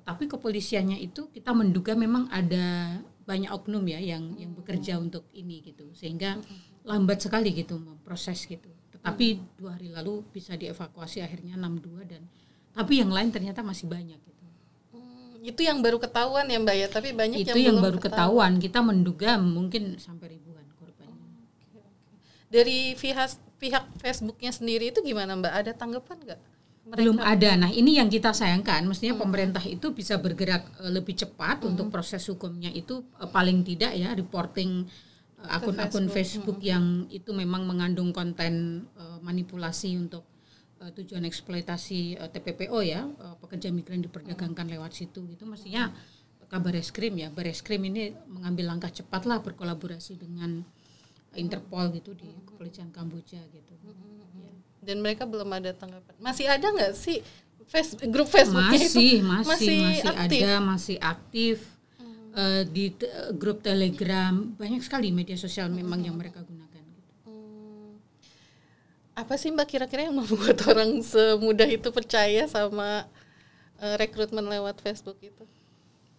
Tetapi 0.00 0.28
kepolisiannya 0.28 1.00
itu 1.00 1.32
kita 1.32 1.50
menduga 1.56 1.96
memang 1.96 2.30
ada 2.30 3.00
banyak 3.26 3.50
oknum 3.50 3.82
ya 3.90 3.98
yang 3.98 4.38
yang 4.38 4.54
bekerja 4.54 5.02
untuk 5.02 5.26
ini 5.34 5.66
gitu. 5.66 5.90
Sehingga 5.98 6.38
lambat 6.86 7.26
sekali 7.26 7.50
gitu 7.50 7.74
memproses 7.82 8.46
gitu 8.46 8.70
tetapi 9.06 9.38
dua 9.54 9.78
hari 9.78 9.94
lalu 9.94 10.26
bisa 10.34 10.58
dievakuasi 10.58 11.22
akhirnya 11.22 11.54
62 11.54 12.10
dan 12.10 12.26
tapi 12.74 12.98
yang 12.98 13.08
lain 13.14 13.30
ternyata 13.30 13.62
masih 13.62 13.86
banyak 13.86 14.18
gitu. 14.18 14.46
Hmm, 14.92 15.40
itu 15.46 15.60
yang 15.62 15.78
baru 15.78 15.96
ketahuan 15.96 16.44
ya 16.50 16.58
Mbak 16.58 16.76
ya, 16.76 16.88
tapi 16.90 17.14
banyak 17.14 17.38
itu 17.40 17.54
yang, 17.54 17.78
yang 17.78 17.78
baru 17.80 18.02
ketahuan. 18.02 18.52
ketahuan. 18.58 18.64
Kita 18.66 18.78
menduga 18.84 19.30
mungkin 19.40 19.96
sampai 19.96 20.36
ribuan 20.36 20.66
korbannya. 20.76 21.40
Oh, 21.72 21.88
Dari 22.52 22.92
pihak 22.98 23.38
pihak 23.56 23.84
Facebooknya 23.96 24.52
sendiri 24.52 24.92
itu 24.92 25.00
gimana 25.00 25.38
Mbak? 25.40 25.52
Ada 25.54 25.72
tanggapan 25.72 26.16
nggak? 26.20 26.40
Belum 26.86 27.16
ada. 27.18 27.50
Nah 27.56 27.72
ini 27.72 27.96
yang 27.96 28.12
kita 28.12 28.36
sayangkan. 28.36 28.84
Mestinya 28.84 29.16
hmm. 29.16 29.24
pemerintah 29.24 29.64
itu 29.64 29.96
bisa 29.96 30.20
bergerak 30.20 30.68
uh, 30.76 30.92
lebih 30.92 31.16
cepat 31.16 31.64
hmm. 31.64 31.70
untuk 31.72 31.86
proses 31.88 32.22
hukumnya 32.28 32.68
itu 32.68 33.00
uh, 33.16 33.26
paling 33.32 33.64
tidak 33.64 33.96
ya 33.96 34.12
reporting 34.12 34.84
eh, 34.84 35.15
akun-akun 35.48 36.06
Facebook, 36.10 36.12
Facebook 36.12 36.58
hmm. 36.60 36.68
yang 36.68 36.84
itu 37.08 37.30
memang 37.32 37.64
mengandung 37.64 38.10
konten 38.10 38.86
uh, 38.98 39.18
manipulasi 39.22 39.96
untuk 39.96 40.26
uh, 40.82 40.90
tujuan 40.92 41.24
eksploitasi 41.24 42.20
uh, 42.20 42.26
eh, 42.26 42.30
TPPO 42.30 42.78
ya 42.84 43.06
uh, 43.06 43.36
pekerja 43.40 43.72
migran 43.72 44.02
diperdagangkan 44.02 44.66
lewat 44.70 44.92
situ 44.94 45.24
gitu 45.30 45.44
mestinya 45.48 45.92
kabar 46.46 46.78
eskrim 46.78 47.18
ya 47.18 47.26
bareskrim 47.34 47.82
ini 47.90 48.14
mengambil 48.30 48.70
langkah 48.70 48.90
cepat 48.92 49.26
lah 49.26 49.42
berkolaborasi 49.42 50.14
dengan 50.14 50.62
Interpol 51.36 51.92
gitu 51.92 52.16
di 52.16 52.32
kepolisian 52.48 52.88
Kamboja 52.94 53.42
gitu 53.50 53.72
ya. 53.82 53.92
dan 54.80 55.02
mereka 55.02 55.26
belum 55.28 55.50
ada 55.52 55.74
tanggapan 55.74 56.14
masih 56.22 56.46
ada 56.48 56.64
nggak 56.70 56.94
sih 56.96 57.20
face, 57.66 57.98
grup 58.08 58.30
Facebook 58.30 58.62
masih, 58.62 58.86
itu 58.86 58.86
masih 58.86 59.12
masih 59.26 59.78
masih 59.82 60.06
aktif. 60.06 60.40
ada 60.40 60.52
masih 60.62 60.96
aktif. 61.02 61.56
Uh, 62.36 62.62
di 62.68 62.92
grup 63.40 63.64
Telegram 63.64 64.36
banyak 64.36 64.84
sekali 64.84 65.10
media 65.10 65.34
sosial 65.34 65.72
memang 65.72 66.04
hmm. 66.04 66.06
yang 66.06 66.16
mereka 66.20 66.44
gunakan 66.44 66.66
apa 69.16 69.40
sih 69.40 69.48
mbak 69.48 69.64
kira-kira 69.64 70.12
yang 70.12 70.20
membuat 70.20 70.60
orang 70.70 71.00
semudah 71.00 71.66
itu 71.66 71.88
percaya 71.88 72.44
sama 72.44 73.08
uh, 73.80 73.94
rekrutmen 73.96 74.44
lewat 74.44 74.84
Facebook 74.84 75.16
itu? 75.24 75.42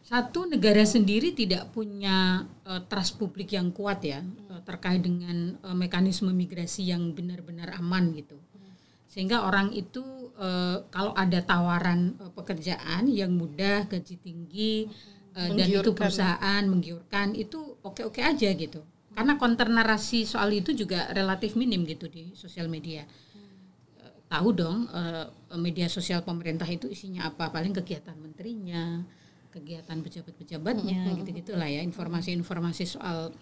Satu 0.02 0.50
negara 0.50 0.82
sendiri 0.82 1.36
tidak 1.36 1.70
punya 1.78 2.50
uh, 2.66 2.82
trust 2.90 3.22
publik 3.22 3.54
yang 3.54 3.70
kuat 3.70 4.02
ya 4.02 4.26
hmm. 4.26 4.50
uh, 4.50 4.62
terkait 4.66 5.06
dengan 5.06 5.62
uh, 5.62 5.78
mekanisme 5.78 6.34
migrasi 6.34 6.90
yang 6.90 7.14
benar-benar 7.14 7.78
aman 7.78 8.18
gitu. 8.18 8.42
Hmm. 8.58 8.74
Sehingga 9.06 9.46
orang 9.46 9.70
itu 9.78 10.02
uh, 10.42 10.82
kalau 10.90 11.14
ada 11.14 11.38
tawaran 11.46 12.18
uh, 12.18 12.34
pekerjaan 12.34 13.06
yang 13.14 13.30
mudah, 13.30 13.86
gaji 13.86 14.18
tinggi 14.18 14.90
uh, 15.38 15.50
dan 15.54 15.68
itu 15.70 15.92
perusahaan 15.94 16.64
menggiurkan 16.66 17.38
itu 17.38 17.78
oke-oke 17.86 18.20
aja 18.26 18.50
gitu. 18.58 18.82
Karena 19.14 19.38
konter 19.38 19.70
narasi 19.70 20.26
soal 20.26 20.54
itu 20.54 20.74
juga 20.74 21.10
relatif 21.14 21.54
minim 21.54 21.86
gitu 21.86 22.10
di 22.10 22.34
sosial 22.34 22.70
media. 22.70 23.06
Hmm. 23.06 24.14
tahu 24.28 24.50
dong 24.52 24.78
uh, 24.92 25.30
media 25.56 25.88
sosial 25.88 26.26
pemerintah 26.26 26.66
itu 26.66 26.90
isinya 26.90 27.30
apa? 27.30 27.54
Paling 27.54 27.74
kegiatan 27.78 28.18
menterinya 28.18 29.06
kegiatan 29.54 29.98
pejabat-pejabatnya 30.04 31.14
hmm. 31.14 31.18
gitu 31.24 31.30
gitulah 31.46 31.70
ya. 31.70 31.82
Informasi-informasi 31.86 32.84
soal 32.86 33.34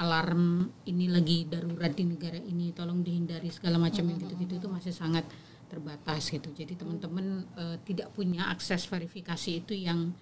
alarm 0.00 0.72
ini 0.88 1.08
lagi 1.08 1.44
darurat 1.44 1.92
di 1.92 2.04
negara 2.08 2.40
ini 2.40 2.72
tolong 2.72 3.04
dihindari 3.04 3.52
segala 3.52 3.76
macam 3.76 4.08
yang 4.08 4.16
gitu-gitu 4.24 4.56
itu 4.56 4.68
masih 4.68 4.92
sangat 4.92 5.24
terbatas 5.68 6.28
gitu. 6.28 6.52
Jadi 6.52 6.76
teman-teman 6.76 7.48
uh, 7.56 7.76
tidak 7.84 8.12
punya 8.12 8.52
akses 8.52 8.84
verifikasi 8.84 9.64
itu 9.64 9.72
yang 9.72 10.12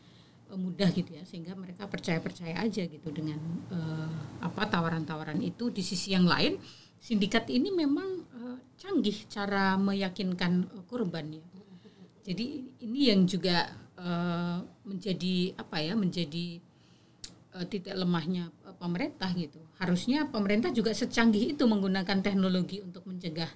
mudah 0.56 0.90
gitu 0.90 1.14
ya 1.14 1.22
sehingga 1.22 1.54
mereka 1.54 1.86
percaya 1.86 2.18
percaya 2.18 2.58
aja 2.58 2.82
gitu 2.86 3.08
dengan 3.10 3.38
uh, 3.70 4.10
apa 4.42 4.66
tawaran-tawaran 4.66 5.38
itu. 5.44 5.70
Di 5.70 5.82
sisi 5.84 6.14
yang 6.14 6.26
lain 6.26 6.58
sindikat 6.98 7.46
ini 7.50 7.70
memang 7.70 8.26
uh, 8.34 8.56
canggih 8.80 9.26
cara 9.30 9.78
meyakinkan 9.78 10.70
uh, 10.74 10.84
korban 10.86 11.38
ya. 11.38 11.44
Jadi 12.20 12.76
ini 12.84 13.10
yang 13.10 13.24
juga 13.24 13.72
uh, 13.98 14.60
menjadi 14.84 15.56
apa 15.56 15.80
ya 15.80 15.96
menjadi 15.96 16.60
uh, 17.56 17.66
titik 17.66 17.96
lemahnya 17.96 18.52
uh, 18.64 18.76
pemerintah 18.76 19.32
gitu. 19.34 19.58
Harusnya 19.80 20.28
pemerintah 20.28 20.70
juga 20.70 20.92
secanggih 20.92 21.56
itu 21.56 21.64
menggunakan 21.64 22.20
teknologi 22.20 22.84
untuk 22.84 23.08
mencegah 23.08 23.48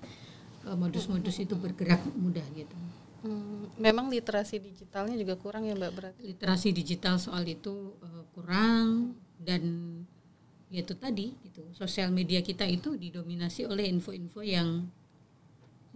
uh, 0.67 0.77
modus-modus 0.77 1.45
itu 1.45 1.55
bergerak 1.55 2.01
mudah 2.17 2.45
gitu. 2.57 2.77
Hmm, 3.25 3.73
memang 3.81 4.13
literasi 4.13 4.61
digitalnya 4.61 5.17
juga 5.17 5.41
kurang 5.41 5.65
ya 5.65 5.73
Mbak 5.73 5.93
berarti. 5.97 6.21
Literasi 6.29 6.77
digital 6.77 7.17
soal 7.17 7.49
itu 7.49 7.97
uh, 8.05 8.29
kurang 8.37 9.17
dan 9.41 9.65
ya 10.69 10.85
itu 10.85 10.93
tadi 10.93 11.33
itu 11.41 11.65
sosial 11.73 12.13
media 12.13 12.45
kita 12.45 12.69
itu 12.69 13.01
didominasi 13.01 13.65
oleh 13.65 13.89
info-info 13.89 14.45
yang 14.45 14.85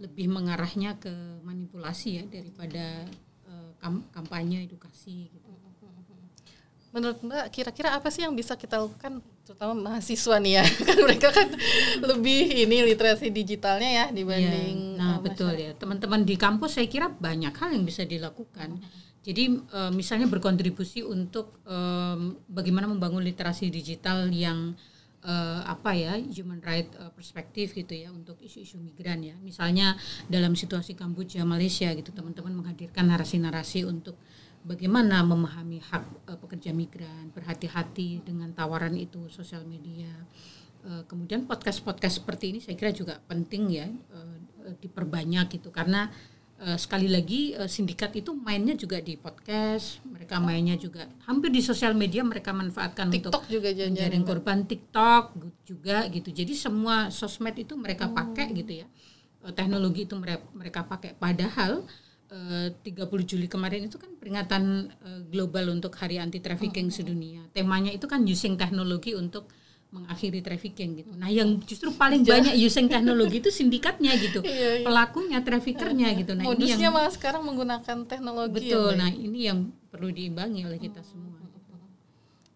lebih 0.01 0.25
mengarahnya 0.25 0.97
ke 0.97 1.11
manipulasi 1.45 2.17
ya 2.17 2.23
daripada 2.25 3.05
uh, 3.45 3.77
kampanye 4.09 4.65
edukasi 4.65 5.29
gitu. 5.29 5.48
Menurut 6.89 7.21
Mbak 7.21 7.53
kira-kira 7.53 7.93
apa 7.93 8.09
sih 8.09 8.25
yang 8.25 8.33
bisa 8.33 8.57
kita 8.57 8.81
lakukan 8.81 9.21
terutama 9.45 9.77
mahasiswa 9.77 10.35
nih 10.41 10.53
ya? 10.57 10.65
Kan 10.87 10.97
mereka 11.05 11.29
kan 11.29 11.47
lebih 12.01 12.65
ini 12.65 12.81
literasi 12.81 13.29
digitalnya 13.29 13.89
ya 13.89 14.05
dibanding 14.09 14.77
ya, 14.93 14.97
nah 14.97 15.13
uh, 15.17 15.17
betul 15.21 15.53
ya. 15.53 15.77
Teman-teman 15.77 16.25
di 16.25 16.33
kampus 16.33 16.81
saya 16.81 16.89
kira 16.89 17.13
banyak 17.13 17.53
hal 17.53 17.69
yang 17.77 17.85
bisa 17.85 18.01
dilakukan. 18.05 18.81
Jadi 19.21 19.61
uh, 19.69 19.91
misalnya 19.93 20.25
berkontribusi 20.25 21.05
untuk 21.05 21.61
bagaimana 22.49 22.89
membangun 22.89 23.21
literasi 23.21 23.69
digital 23.69 24.31
yang 24.33 24.73
uh, 25.23 25.61
apa 25.67 25.91
ya 25.95 26.15
human 26.19 26.63
right 26.63 26.87
uh, 26.99 27.11
perspektif 27.11 27.75
gitu 27.75 27.91
ya 27.95 28.09
untuk 28.13 28.39
isu-isu 28.39 28.79
migran 28.79 29.19
ya. 29.23 29.35
Misalnya 29.43 29.99
dalam 30.31 30.55
situasi 30.55 30.95
Kamboja 30.95 31.43
Malaysia 31.43 31.91
gitu 31.91 32.11
teman-teman 32.15 32.55
menghadirkan 32.55 33.07
narasi-narasi 33.09 33.83
untuk 33.87 34.15
bagaimana 34.63 35.23
memahami 35.23 35.79
hak 35.79 36.03
uh, 36.29 36.37
pekerja 36.39 36.75
migran, 36.75 37.31
berhati-hati 37.31 38.23
dengan 38.23 38.51
tawaran 38.51 38.95
itu 38.95 39.27
sosial 39.31 39.63
media. 39.63 40.11
Uh, 40.79 41.03
kemudian 41.11 41.43
podcast-podcast 41.43 42.23
seperti 42.23 42.55
ini 42.55 42.59
saya 42.63 42.79
kira 42.79 42.95
juga 42.95 43.19
penting 43.27 43.63
ya 43.67 43.87
uh, 44.15 44.37
diperbanyak 44.79 45.59
gitu 45.59 45.75
karena 45.75 46.07
uh, 46.63 46.77
sekali 46.79 47.07
lagi 47.07 47.55
uh, 47.55 47.67
sindikat 47.67 48.11
itu 48.19 48.35
mainnya 48.35 48.75
juga 48.75 48.99
di 48.99 49.15
podcast, 49.15 50.03
mereka 50.05 50.37
mainnya 50.39 50.75
juga 50.75 51.07
hampir 51.25 51.49
di 51.51 51.63
sosial 51.63 51.95
media 51.95 52.21
mereka 52.23 52.51
manfaatkan 52.51 53.11
TikTok 53.11 53.31
untuk 53.31 53.47
juga 53.47 53.69
menjaring 53.71 54.23
korban 54.27 54.59
TikTok 54.67 55.23
juga 55.63 56.07
gitu. 56.11 56.29
Jadi 56.31 56.53
semua 56.55 57.11
sosmed 57.11 57.55
itu 57.55 57.73
mereka 57.79 58.11
oh. 58.11 58.15
pakai 58.15 58.51
gitu 58.55 58.83
ya. 58.83 58.87
Uh, 59.39 59.55
teknologi 59.55 60.03
itu 60.03 60.15
mereka 60.19 60.43
mereka 60.51 60.79
pakai 60.83 61.15
padahal 61.15 61.87
30 62.29 62.85
eh, 62.85 63.25
Juli 63.25 63.47
kemarin 63.49 63.89
itu 63.89 63.97
kan 63.97 64.13
peringatan 64.13 64.93
uh, 65.01 65.21
global 65.33 65.73
untuk 65.73 65.97
Hari 65.97 66.21
Anti 66.21 66.37
Trafficking 66.37 66.87
oh, 66.89 66.93
sedunia. 66.93 67.41
Temanya 67.51 67.89
itu 67.89 68.05
kan 68.05 68.21
using 68.21 68.53
teknologi 68.53 69.17
untuk 69.17 69.49
mengakhiri 69.89 70.45
trafficking 70.45 71.01
gitu. 71.01 71.11
Nah, 71.17 71.33
yang 71.33 71.57
justru 71.65 71.89
paling 71.89 72.21
iya. 72.21 72.37
banyak 72.37 72.55
using 72.61 72.85
teknologi 72.85 73.41
itu 73.41 73.49
sindikatnya 73.49 74.13
gitu. 74.21 74.39
iya, 74.45 74.81
iya. 74.81 74.85
Pelakunya, 74.85 75.41
traffickernya 75.41 76.13
gitu. 76.13 76.37
Nah, 76.37 76.45
Modusnya 76.45 76.77
ini 76.77 76.85
yang 76.85 76.93
malah 76.93 77.09
sekarang 77.09 77.41
menggunakan 77.41 78.05
teknologi. 78.05 78.69
Betul. 78.69 78.93
Ya, 78.93 79.01
nah, 79.01 79.09
ini 79.09 79.39
yang 79.49 79.73
perlu 79.89 80.13
diimbangi 80.13 80.69
oleh 80.69 80.77
kita 80.77 81.01
hmm. 81.01 81.09
semua. 81.09 81.41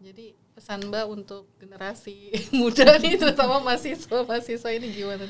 Jadi 0.03 0.37
pesan 0.53 0.85
Mbak 0.93 1.05
untuk 1.09 1.49
generasi 1.57 2.29
muda 2.59 3.01
nih 3.01 3.17
terutama 3.17 3.57
mahasiswa-mahasiswa 3.65 4.69
ini 4.77 4.87
gimana? 4.93 5.25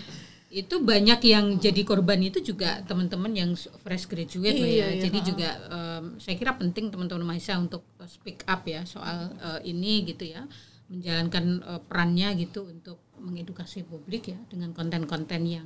Itu 0.53 0.85
banyak 0.85 1.17
yang 1.25 1.57
jadi 1.57 1.81
korban 1.81 2.21
itu 2.21 2.37
juga 2.45 2.85
teman-teman 2.85 3.33
yang 3.33 3.51
fresh 3.57 4.05
graduate 4.05 4.53
iya, 4.53 4.85
ya. 4.85 4.89
Iya, 4.93 5.09
jadi 5.09 5.17
iya. 5.17 5.25
juga 5.25 5.49
um, 5.73 6.03
saya 6.21 6.37
kira 6.37 6.53
penting 6.53 6.93
teman-teman 6.93 7.33
mahasiswa 7.33 7.57
untuk 7.57 7.81
speak 8.05 8.45
up 8.45 8.61
ya 8.69 8.85
soal 8.85 9.33
uh, 9.41 9.57
ini 9.65 10.05
gitu 10.05 10.29
ya, 10.29 10.45
menjalankan 10.93 11.45
uh, 11.65 11.81
perannya 11.81 12.37
gitu 12.37 12.69
untuk 12.69 13.01
mengedukasi 13.17 13.81
publik 13.81 14.29
ya 14.29 14.37
dengan 14.45 14.77
konten-konten 14.77 15.41
yang 15.41 15.65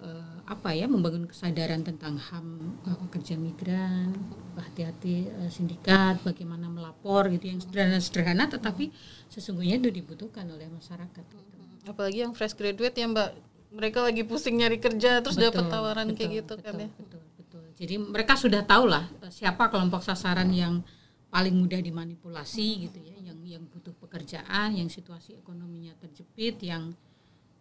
uh, 0.00 0.40
apa 0.48 0.72
ya 0.72 0.88
membangun 0.88 1.28
kesadaran 1.28 1.84
tentang 1.84 2.16
ham 2.16 2.80
uh, 2.88 2.96
pekerja 3.04 3.36
migran, 3.36 4.16
hati-hati 4.56 5.28
uh, 5.28 5.50
sindikat, 5.52 6.24
bagaimana 6.24 6.72
melapor 6.72 7.28
gitu 7.28 7.52
yang 7.52 7.60
sederhana-sederhana 7.60 8.48
tetapi 8.48 8.88
sesungguhnya 9.28 9.76
itu 9.76 9.92
dibutuhkan 9.92 10.48
oleh 10.48 10.72
masyarakat. 10.72 11.20
Gitu. 11.20 11.60
Apalagi 11.84 12.24
yang 12.24 12.32
fresh 12.32 12.56
graduate 12.56 12.96
ya 12.96 13.08
Mbak 13.08 13.49
mereka 13.70 14.02
lagi 14.02 14.22
pusing 14.26 14.58
nyari 14.58 14.82
kerja 14.82 15.22
terus 15.22 15.38
dapat 15.38 15.66
tawaran 15.70 16.10
betul, 16.10 16.16
kayak 16.18 16.30
gitu 16.42 16.54
betul, 16.58 16.66
kan 16.66 16.74
ya. 16.74 16.88
Betul, 16.98 17.22
betul. 17.38 17.64
Jadi 17.78 17.94
mereka 17.98 18.34
sudah 18.34 18.62
tahu 18.66 18.84
lah 18.90 19.04
eh, 19.22 19.32
siapa 19.32 19.70
kelompok 19.70 20.02
sasaran 20.02 20.50
yang 20.50 20.82
paling 21.30 21.54
mudah 21.54 21.78
dimanipulasi 21.78 22.68
hmm. 22.74 22.80
gitu 22.90 22.98
ya, 23.06 23.16
yang 23.30 23.38
yang 23.46 23.62
butuh 23.70 23.94
pekerjaan, 24.02 24.74
yang 24.74 24.90
situasi 24.90 25.38
ekonominya 25.38 25.94
terjepit, 26.02 26.58
yang 26.66 26.90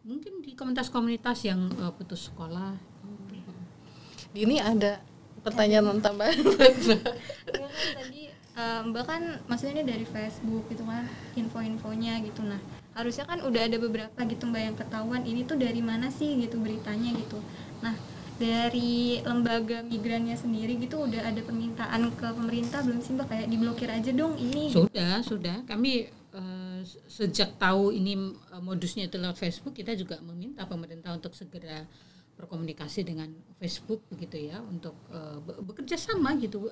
mungkin 0.01 0.42
di 0.42 0.58
komunitas-komunitas 0.58 1.46
yang 1.46 1.70
uh, 1.78 1.94
putus 1.94 2.34
sekolah. 2.34 2.74
Hmm. 2.74 3.30
Ini 4.34 4.62
ada 4.62 5.01
pertanyaan 5.42 6.00
tambahan 6.04 6.36
ya 6.36 7.00
tadi 7.96 8.22
uh, 8.60 8.82
Mbak 8.92 9.04
kan 9.08 9.22
maksudnya 9.48 9.82
ini 9.82 9.84
dari 9.88 10.06
Facebook 10.06 10.68
gitu 10.68 10.84
kan 10.84 11.08
info-infonya 11.39 12.20
gitu 12.28 12.44
nah 12.44 12.60
harusnya 12.98 13.25
kan 13.29 13.39
udah 13.46 13.62
ada 13.69 13.77
beberapa 13.77 14.19
gitu 14.25 14.50
mbak 14.50 14.62
yang 14.62 14.75
ketahuan 14.75 15.24
ini 15.24 15.46
tuh 15.46 15.55
dari 15.55 15.79
mana 15.79 16.10
sih 16.10 16.36
gitu 16.41 16.58
beritanya 16.60 17.13
gitu. 17.15 17.39
Nah 17.86 17.96
dari 18.39 19.19
lembaga 19.19 19.84
migrannya 19.84 20.36
sendiri 20.39 20.79
gitu 20.79 21.03
udah 21.03 21.27
ada 21.27 21.43
permintaan 21.43 22.08
ke 22.15 22.27
pemerintah 22.31 22.79
belum 22.84 23.00
sih 23.03 23.13
mbak? 23.15 23.27
Kayak 23.29 23.48
diblokir 23.51 23.89
aja 23.91 24.12
dong 24.12 24.36
ini 24.39 24.72
sudah 24.72 25.22
sudah. 25.24 25.63
Kami 25.67 26.10
uh, 26.34 26.81
sejak 27.08 27.60
tahu 27.60 27.91
ini 27.93 28.15
uh, 28.51 28.63
modusnya 28.63 29.08
itu 29.08 29.19
lewat 29.19 29.38
Facebook 29.38 29.75
kita 29.75 29.93
juga 29.96 30.17
meminta 30.24 30.65
pemerintah 30.65 31.13
untuk 31.15 31.36
segera 31.36 31.86
berkomunikasi 32.39 33.03
dengan 33.03 33.27
Facebook 33.60 34.08
begitu 34.08 34.48
ya 34.48 34.63
untuk 34.63 34.96
uh, 35.12 35.39
bekerja 35.63 36.00
sama 36.00 36.36
gitu. 36.39 36.72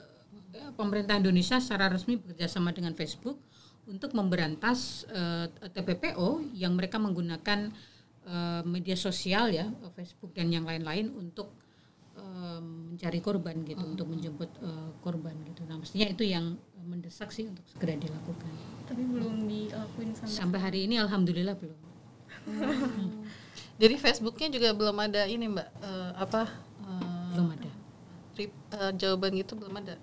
Pemerintah 0.79 1.19
Indonesia 1.19 1.59
secara 1.59 1.91
resmi 1.91 2.15
bekerja 2.17 2.47
sama 2.47 2.71
dengan 2.71 2.95
Facebook 2.95 3.38
untuk 3.88 4.12
memberantas 4.12 5.08
uh, 5.10 5.48
eh, 5.48 5.72
TPPO 5.72 6.51
yang 6.53 6.75
mereka 6.75 7.00
menggunakan 7.00 7.72
uh, 8.27 8.62
media 8.67 9.00
sosial 9.00 9.50
ya 9.50 9.72
Facebook 9.96 10.36
dan 10.36 10.51
yang 10.51 10.67
lain-lain 10.67 11.10
untuk 11.15 11.56
uh, 12.20 12.60
mencari 12.60 13.24
korban 13.24 13.63
gitu 13.63 13.82
uh 13.82 13.89
untuk 13.96 14.08
menjemput 14.12 14.51
uh, 14.60 14.91
korban 15.00 15.34
gitu. 15.48 15.63
Nah 15.65 15.79
mestinya 15.79 16.08
itu 16.12 16.27
yang 16.27 16.60
mendesak 16.84 17.32
sih 17.32 17.48
untuk 17.48 17.63
segera 17.67 17.96
dilakukan. 17.96 18.51
Tapi 18.88 19.03
belum 19.03 19.48
dilakuin 19.48 20.12
sampai 20.15 20.36
sampai 20.36 20.60
hari 20.60 20.79
ini 20.88 21.00
alhamdulillah 21.00 21.56
belum. 21.56 21.79
Hmm. 22.48 23.24
Jadi 23.82 23.96
Facebooknya 24.00 24.48
juga 24.51 24.70
belum 24.75 24.98
ada 25.00 25.27
ini 25.27 25.48
mbak 25.48 25.67
uh, 25.79 26.12
apa? 26.15 26.44
Uh, 26.84 27.32
belum 27.36 27.50
ada. 27.56 27.72
Rip, 28.36 28.51
uh, 28.75 28.91
jawaban 28.96 29.32
gitu 29.36 29.53
belum 29.56 29.75
ada. 29.84 29.96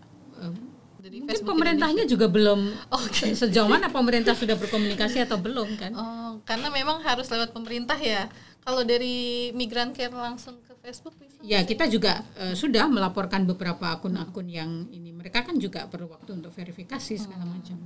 Jadi 1.05 1.21
Mungkin 1.21 1.37
Facebook 1.37 1.53
pemerintahnya 1.53 2.09
Indonesia. 2.09 2.17
juga 2.17 2.27
belum 2.33 2.61
okay. 2.89 3.37
sejauh 3.37 3.69
mana 3.69 3.93
pemerintah 3.93 4.33
sudah 4.33 4.57
berkomunikasi 4.57 5.21
atau 5.21 5.37
belum 5.37 5.77
kan? 5.77 5.93
Oh, 5.93 6.41
karena 6.49 6.73
memang 6.73 7.05
harus 7.05 7.29
lewat 7.29 7.53
pemerintah 7.53 8.01
ya. 8.01 8.33
Kalau 8.65 8.81
dari 8.81 9.53
migran 9.53 9.93
care 9.93 10.17
langsung 10.17 10.57
ke 10.65 10.73
Facebook 10.81 11.13
bisa? 11.21 11.37
Ya, 11.45 11.61
kita 11.61 11.85
juga 11.93 12.25
uh, 12.41 12.57
sudah 12.57 12.89
melaporkan 12.89 13.45
beberapa 13.45 13.93
akun-akun 13.93 14.49
yang 14.49 14.89
ini. 14.89 15.13
Mereka 15.13 15.45
kan 15.45 15.61
juga 15.61 15.85
perlu 15.93 16.09
waktu 16.09 16.41
untuk 16.41 16.57
verifikasi 16.57 17.21
segala 17.21 17.45
macam. 17.45 17.77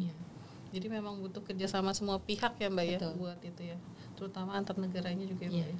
Ya. 0.00 0.16
Jadi 0.72 0.88
memang 0.88 1.20
butuh 1.20 1.44
kerjasama 1.44 1.92
semua 1.92 2.16
pihak 2.24 2.56
ya 2.56 2.72
Mbak 2.72 2.84
ya, 2.88 2.98
Betul. 3.04 3.12
ya 3.12 3.20
buat 3.20 3.40
itu 3.44 3.62
ya. 3.68 3.76
Terutama 4.16 4.56
antar 4.56 4.80
negaranya 4.80 5.28
juga 5.28 5.44
ya. 5.52 5.60
ya. 5.60 5.76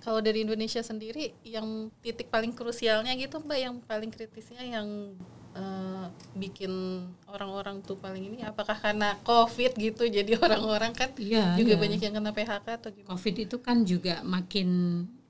Kalau 0.00 0.24
dari 0.24 0.44
Indonesia 0.44 0.80
sendiri, 0.80 1.36
yang 1.44 1.92
titik 2.00 2.32
paling 2.32 2.56
krusialnya 2.56 3.12
gitu, 3.16 3.40
Mbak, 3.40 3.58
yang 3.60 3.74
paling 3.84 4.08
kritisnya 4.08 4.64
yang 4.64 5.16
uh, 5.54 6.06
bikin 6.36 7.04
orang-orang 7.30 7.80
tuh 7.82 7.96
paling 7.98 8.34
ini, 8.34 8.38
apakah 8.44 8.76
karena 8.76 9.18
COVID 9.24 9.78
gitu, 9.78 10.04
jadi 10.20 10.36
orang-orang 10.38 10.92
kan 10.92 11.10
ya, 11.18 11.56
juga 11.56 11.74
ya. 11.74 11.80
banyak 11.80 12.00
yang 12.02 12.14
kena 12.18 12.30
PHK 12.34 12.66
atau 12.78 12.90
gimana? 12.92 13.10
COVID 13.14 13.34
itu 13.40 13.56
kan 13.62 13.76
juga 13.82 14.20
makin 14.26 14.68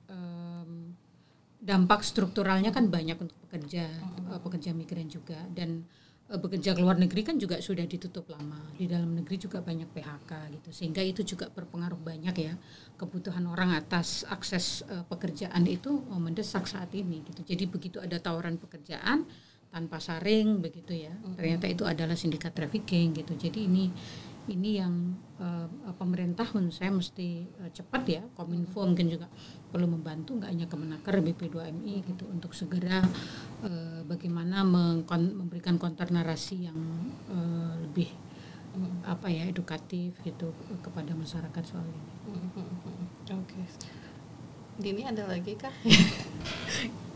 um, 0.09 0.71
dampak 1.61 2.03
strukturalnya 2.03 2.75
kan 2.75 2.89
banyak 2.89 3.17
untuk 3.21 3.37
pekerja, 3.47 3.87
uh, 4.29 4.41
pekerja 4.41 4.75
migran 4.75 5.07
juga. 5.07 5.39
Dan 5.53 5.85
Eh, 6.25 6.41
bekerja 6.41 6.73
ke 6.73 6.81
luar 6.81 6.97
negeri 6.97 7.21
kan 7.21 7.37
juga 7.37 7.61
sudah 7.61 7.85
ditutup 7.85 8.25
lama. 8.33 8.57
Di 8.73 8.89
dalam 8.89 9.13
negeri 9.13 9.37
juga 9.37 9.61
banyak 9.61 9.93
PHK 9.93 10.31
gitu. 10.57 10.69
Sehingga 10.73 11.05
itu 11.05 11.21
juga 11.21 11.53
berpengaruh 11.53 12.01
banyak 12.01 12.33
ya. 12.41 12.57
Kebutuhan 12.97 13.45
orang 13.45 13.77
atas 13.77 14.25
akses 14.25 14.81
uh, 14.89 15.05
pekerjaan 15.05 15.61
itu 15.69 16.01
uh, 16.09 16.17
mendesak 16.17 16.65
saat 16.65 16.89
ini 16.97 17.21
gitu. 17.29 17.45
Jadi 17.45 17.69
begitu 17.69 17.97
ada 18.01 18.17
tawaran 18.17 18.57
pekerjaan 18.57 19.29
tanpa 19.75 19.99
saring 19.99 20.63
begitu 20.63 20.95
ya 20.95 21.11
ternyata 21.35 21.67
itu 21.67 21.83
adalah 21.83 22.15
sindikat 22.15 22.55
trafficking 22.55 23.11
gitu 23.11 23.35
jadi 23.35 23.67
ini 23.67 23.91
ini 24.45 24.77
yang 24.77 25.17
uh, 25.41 25.65
pemerintah 25.97 26.45
menurut 26.53 26.71
saya 26.71 26.93
mesti 26.93 27.49
uh, 27.65 27.71
cepat 27.73 28.03
ya 28.05 28.21
kominfo 28.37 28.85
mungkin 28.85 29.09
juga 29.09 29.25
perlu 29.73 29.89
membantu 29.89 30.37
nggak 30.37 30.49
hanya 30.53 30.67
Kemenaker 30.69 31.17
BP2MI 31.19 32.05
gitu 32.05 32.29
untuk 32.29 32.53
segera 32.53 33.01
uh, 33.65 34.01
bagaimana 34.05 34.61
memberikan 34.63 35.81
konter 35.81 36.13
narasi 36.13 36.69
yang 36.69 36.77
uh, 37.33 37.73
lebih 37.81 38.07
apa 39.07 39.31
ya 39.31 39.47
edukatif 39.47 40.19
gitu 40.21 40.51
kepada 40.83 41.15
masyarakat 41.15 41.63
soal 41.63 41.87
ini. 41.87 42.03
Oke. 43.31 43.55
Okay. 43.55 43.63
Dini 44.75 45.07
ada 45.07 45.23
lagi 45.31 45.55
kah? 45.55 45.71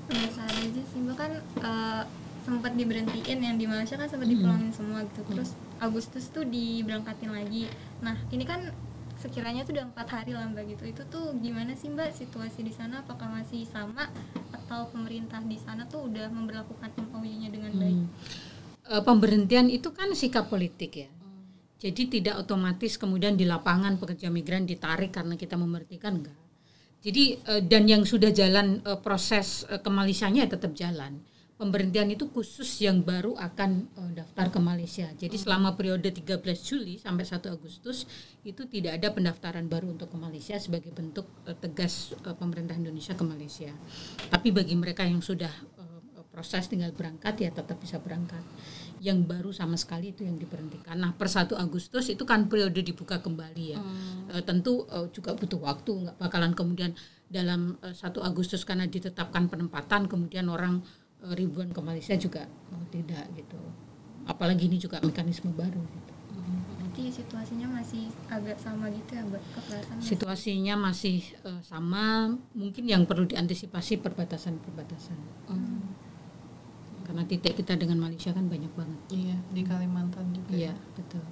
Penasaran 0.07 0.55
aja 0.55 0.81
sih, 0.87 1.03
bahkan 1.03 1.43
uh, 1.59 2.07
sempat 2.49 2.73
diberhentiin 2.73 3.45
yang 3.45 3.61
di 3.61 3.69
Malaysia 3.69 3.93
kan 3.93 4.09
sempat 4.09 4.25
dipulangin 4.25 4.73
semua 4.73 5.05
gitu. 5.05 5.21
Terus 5.29 5.53
Agustus 5.77 6.33
tuh 6.33 6.41
diberangkatin 6.49 7.29
lagi. 7.29 7.69
Nah 8.01 8.17
ini 8.33 8.41
kan 8.41 8.73
sekiranya 9.21 9.67
tuh 9.67 9.77
udah 9.77 9.85
empat 9.93 10.07
hari 10.09 10.31
lah 10.31 10.47
mbak 10.47 10.63
gitu 10.73 10.87
itu 10.87 11.03
tuh 11.11 11.35
gimana 11.43 11.75
sih 11.75 11.91
mbak 11.91 12.15
situasi 12.15 12.63
di 12.63 12.71
sana 12.71 13.03
apakah 13.03 13.27
masih 13.27 13.67
sama 13.67 14.07
atau 14.55 14.87
pemerintah 14.95 15.43
di 15.43 15.59
sana 15.59 15.83
tuh 15.91 16.07
udah 16.07 16.31
memperlakukan 16.31 16.95
MOU-nya 17.11 17.51
dengan 17.51 17.75
baik? 17.75 17.99
Hmm. 17.99 18.07
E, 18.87 18.93
pemberhentian 19.03 19.67
itu 19.67 19.91
kan 19.91 20.15
sikap 20.15 20.47
politik 20.47 21.03
ya. 21.03 21.11
Hmm. 21.11 21.51
Jadi 21.83 22.01
tidak 22.07 22.47
otomatis 22.47 22.95
kemudian 22.95 23.35
di 23.35 23.43
lapangan 23.43 23.99
pekerja 23.99 24.31
migran 24.31 24.63
ditarik 24.63 25.11
karena 25.11 25.35
kita 25.35 25.59
memberhentikan 25.59 26.23
enggak. 26.23 26.39
Jadi 27.03 27.43
e, 27.43 27.53
dan 27.67 27.91
yang 27.91 28.07
sudah 28.07 28.31
jalan 28.31 28.79
e, 28.87 28.91
proses 29.03 29.67
e, 29.67 29.83
kemalisannya 29.83 30.47
tetap 30.47 30.71
jalan 30.79 31.19
pemberhentian 31.59 32.07
itu 32.07 32.31
khusus 32.31 32.79
yang 32.79 33.03
baru 33.03 33.35
akan 33.35 33.91
uh, 33.99 34.11
daftar 34.15 34.47
ke 34.47 34.59
Malaysia. 34.63 35.11
Jadi 35.11 35.35
hmm. 35.35 35.43
selama 35.43 35.75
periode 35.75 36.07
13 36.07 36.39
Juli 36.63 36.95
sampai 36.95 37.27
1 37.27 37.35
Agustus 37.51 38.07
itu 38.47 38.63
tidak 38.71 38.95
ada 39.03 39.11
pendaftaran 39.11 39.67
baru 39.67 39.91
untuk 39.91 40.07
ke 40.07 40.17
Malaysia 40.17 40.55
sebagai 40.55 40.95
bentuk 40.95 41.27
uh, 41.43 41.51
tegas 41.59 42.15
uh, 42.23 42.31
pemerintah 42.31 42.79
Indonesia 42.79 43.11
ke 43.11 43.27
Malaysia. 43.27 43.75
Tapi 44.31 44.55
bagi 44.55 44.79
mereka 44.79 45.03
yang 45.03 45.19
sudah 45.19 45.51
uh, 45.75 45.99
proses 46.31 46.71
tinggal 46.71 46.95
berangkat 46.95 47.35
ya 47.43 47.51
tetap 47.51 47.75
bisa 47.75 47.99
berangkat. 47.99 48.41
Yang 49.03 49.27
baru 49.27 49.51
sama 49.51 49.75
sekali 49.75 50.15
itu 50.15 50.23
yang 50.23 50.39
diberhentikan. 50.39 50.95
Nah, 50.95 51.11
per 51.11 51.27
1 51.27 51.59
Agustus 51.59 52.07
itu 52.07 52.23
kan 52.23 52.47
periode 52.47 52.79
dibuka 52.79 53.19
kembali 53.19 53.65
ya. 53.75 53.79
Hmm. 53.83 54.31
Uh, 54.31 54.43
tentu 54.47 54.87
uh, 54.87 55.11
juga 55.11 55.35
butuh 55.35 55.59
waktu, 55.59 56.07
nggak 56.07 56.15
bakalan 56.23 56.55
kemudian 56.55 56.95
dalam 57.27 57.75
uh, 57.83 57.91
1 57.91 58.15
Agustus 58.23 58.63
karena 58.63 58.87
ditetapkan 58.87 59.51
penempatan 59.51 60.07
kemudian 60.07 60.47
orang 60.47 60.79
ribuan 61.35 61.69
ke 61.71 61.81
Malaysia 61.83 62.15
juga 62.15 62.47
oh, 62.71 62.85
tidak 62.93 63.27
gitu 63.35 63.59
apalagi 64.29 64.69
ini 64.69 64.77
juga 64.77 65.01
mekanisme 65.01 65.49
baru 65.57 65.81
gitu. 65.81 66.13
Berarti 66.79 67.03
situasinya 67.09 67.67
masih 67.81 68.09
agak 68.29 68.57
sama 68.61 68.89
gitu 68.93 69.17
ya 69.17 69.23
Mbak 69.25 69.41
kekerasan 69.57 69.95
situasinya 70.01 70.75
masih 70.77 71.25
uh, 71.41 71.61
sama 71.65 72.33
mungkin 72.53 72.85
yang 72.85 73.03
perlu 73.09 73.25
diantisipasi 73.25 73.97
perbatasan-perbatasan 74.05 75.17
hmm. 75.49 75.81
karena 77.09 77.23
titik 77.25 77.57
kita 77.57 77.73
dengan 77.73 77.97
Malaysia 77.97 78.29
kan 78.33 78.45
banyak 78.45 78.69
banget 78.77 78.99
iya 79.09 79.37
di 79.49 79.61
Kalimantan 79.65 80.29
juga 80.33 80.53
iya 80.53 80.73
ya. 80.73 80.75
betul 80.93 81.25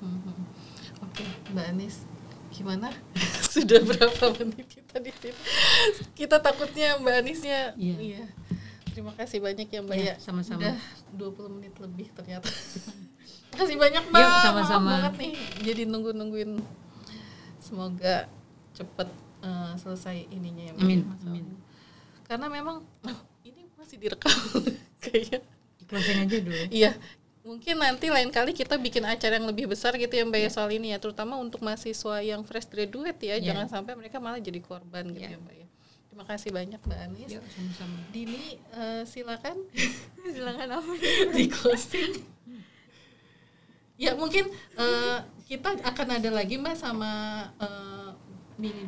hmm. 0.00 0.20
oke 0.24 1.12
okay. 1.12 1.28
Mbak 1.52 1.66
Anis 1.76 2.08
gimana 2.54 2.88
sudah 3.54 3.80
berapa 3.84 4.24
menit 4.40 4.66
kita 4.68 4.96
di 5.02 5.12
sini 5.12 5.40
kita 6.16 6.40
takutnya 6.40 6.96
Mbak 7.02 7.14
Anisnya 7.20 7.76
iya, 7.76 7.96
iya 8.00 8.24
Terima 8.94 9.10
kasih 9.18 9.42
banyak 9.42 9.66
ya 9.66 9.80
Mbak 9.82 9.98
ya. 9.98 10.14
Sama-sama. 10.22 10.62
Udah 10.62 10.78
20 11.34 11.54
menit 11.58 11.74
lebih 11.82 12.06
ternyata. 12.14 12.46
kasih 13.58 13.74
banyak 13.74 14.06
Mbak. 14.06 14.22
Yuk, 14.22 14.34
sama-sama. 14.46 14.90
banget 15.02 15.14
nih. 15.18 15.32
Jadi 15.66 15.82
nunggu-nungguin. 15.90 16.62
Semoga 17.58 18.30
cepet 18.70 19.08
uh, 19.42 19.74
selesai 19.74 20.30
ininya 20.30 20.70
ya 20.70 20.72
Mbak. 20.78 20.84
Amin. 20.86 21.00
Amin. 21.26 21.46
Karena 22.22 22.46
memang 22.46 22.86
oh, 22.86 23.18
ini 23.42 23.66
masih 23.74 23.98
direkam 23.98 24.30
kayaknya. 25.02 25.42
Closing 25.90 26.18
aja 26.22 26.36
dulu. 26.38 26.64
Iya. 26.70 26.94
Mungkin 27.44 27.76
nanti 27.76 28.08
lain 28.08 28.32
kali 28.32 28.56
kita 28.56 28.80
bikin 28.80 29.04
acara 29.04 29.36
yang 29.36 29.44
lebih 29.44 29.68
besar 29.68 29.92
gitu 29.98 30.14
ya 30.14 30.24
Mbak 30.24 30.38
ya, 30.38 30.48
ya 30.48 30.50
soal 30.54 30.70
ini 30.72 30.96
ya, 30.96 30.98
terutama 31.02 31.36
untuk 31.36 31.60
mahasiswa 31.60 32.24
yang 32.24 32.40
fresh 32.40 32.72
graduate 32.72 33.20
ya, 33.20 33.36
ya. 33.36 33.52
jangan 33.52 33.68
sampai 33.68 33.92
mereka 34.00 34.16
malah 34.16 34.40
jadi 34.40 34.64
korban 34.64 35.12
gitu 35.12 35.28
ya, 35.28 35.36
ya 35.36 35.38
Mbak 35.44 35.56
ya. 35.60 35.66
Terima 36.14 36.30
kasih 36.30 36.54
banyak 36.54 36.78
Mbak 36.78 37.00
Anis. 37.10 37.26
Yuk, 37.26 37.42
sama-sama. 37.50 37.98
Dini 38.14 38.54
uh, 38.70 39.02
silakan. 39.02 39.66
silakan 40.38 40.68
apa? 40.78 40.92
Di 41.34 41.46
closing. 41.50 42.22
ya 43.98 44.14
mungkin 44.14 44.46
uh, 44.78 45.26
kita 45.50 45.74
akan 45.82 46.08
ada 46.22 46.30
lagi 46.30 46.54
Mbak 46.54 46.78
sama 46.78 47.10
uh, 47.58 48.14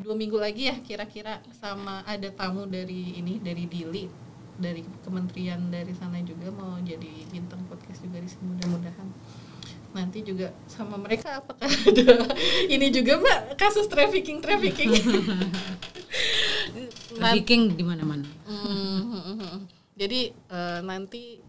dua 0.06 0.14
minggu 0.14 0.38
lagi 0.38 0.70
ya 0.70 0.78
kira-kira 0.78 1.42
sama 1.50 2.06
ada 2.06 2.30
tamu 2.30 2.62
dari 2.70 3.18
ini 3.18 3.42
dari 3.42 3.66
Dili 3.66 4.06
dari 4.54 4.86
kementerian 5.02 5.66
dari 5.66 5.98
sana 5.98 6.22
juga 6.22 6.54
mau 6.54 6.78
jadi 6.78 7.26
bintang 7.34 7.66
podcast 7.66 8.06
juga 8.06 8.22
di 8.22 8.30
sini 8.30 8.54
mudah-mudahan 8.54 9.08
nanti 9.98 10.22
juga 10.22 10.54
sama 10.70 10.94
mereka 10.94 11.42
apakah 11.42 11.66
ada 11.66 12.30
ini 12.74 12.86
juga 12.94 13.18
mbak 13.18 13.58
kasus 13.58 13.90
trafficking 13.90 14.38
trafficking 14.38 14.94
Viking 17.16 17.76
di 17.76 17.84
mana-mana. 17.84 18.26
Mm, 18.46 19.66
jadi 19.96 20.30
uh, 20.52 20.80
nanti 20.84 21.40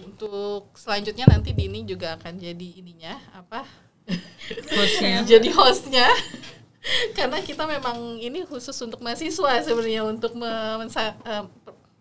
untuk 0.00 0.72
selanjutnya 0.74 1.28
nanti 1.28 1.52
Dini 1.52 1.84
juga 1.84 2.16
akan 2.16 2.40
jadi 2.40 2.68
ininya 2.80 3.20
apa? 3.36 3.64
Hostnya. 4.76 5.22
jadi 5.22 5.48
hostnya. 5.52 6.08
Karena 7.16 7.38
kita 7.44 7.68
memang 7.68 8.16
ini 8.16 8.42
khusus 8.48 8.74
untuk 8.80 9.04
mahasiswa 9.04 9.60
sebenarnya 9.60 10.02
untuk 10.02 10.32
memensa, 10.32 11.12
uh, 11.28 11.44